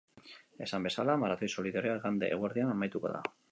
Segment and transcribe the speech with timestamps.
[0.67, 3.25] Esan bezala, maratoi solidarioa igande eguerdian amaituko da.